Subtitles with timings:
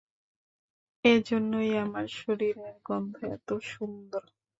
[1.05, 4.23] এইজন্যই আমার শরীরের গন্ধ এতো সুন্দর।